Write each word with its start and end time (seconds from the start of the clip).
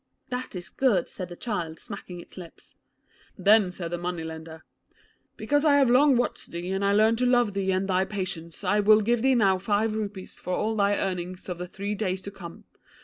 'That 0.29 0.55
is 0.55 0.67
good,' 0.67 1.07
said 1.07 1.29
the 1.29 1.35
child, 1.35 1.77
smacking 1.79 2.19
its 2.19 2.35
lips. 2.35 2.73
'Then 3.37 3.69
said 3.69 3.91
the 3.91 3.99
money 3.99 4.23
lender, 4.23 4.63
"Because 5.37 5.63
I 5.63 5.75
have 5.77 5.91
long 5.91 6.17
watched 6.17 6.49
thee, 6.49 6.71
and 6.71 6.83
learned 6.83 7.19
to 7.19 7.27
love 7.27 7.53
thee 7.53 7.71
and 7.71 7.87
thy 7.87 8.05
patience, 8.05 8.63
I 8.63 8.79
will 8.79 9.01
give 9.01 9.21
thee 9.21 9.35
now 9.35 9.59
five 9.59 9.95
rupees 9.95 10.39
for 10.39 10.53
all 10.55 10.75
thy 10.75 10.95
earnings 10.95 11.47
of 11.49 11.59
the 11.59 11.67
three 11.67 11.93
days 11.93 12.19
to 12.23 12.31
come. 12.31 12.63